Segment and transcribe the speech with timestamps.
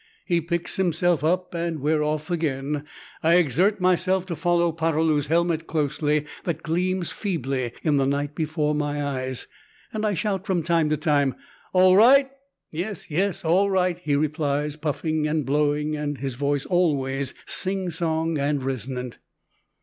[0.25, 2.85] He picks himself up and we are off again.
[3.21, 8.73] I exert myself to follow Poterloo's helmet closely that gleams feebly in the night before
[8.73, 9.45] my eyes,
[9.93, 11.35] and I shout from time to time,
[11.71, 12.31] "All right?"
[12.71, 18.63] "Yes, yes, all right," he replies, puffing and blowing, and his voice always singsong and
[18.63, 19.19] resonant.